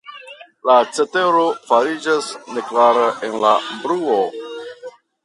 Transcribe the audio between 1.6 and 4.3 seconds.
fariĝas neklara en la bruo.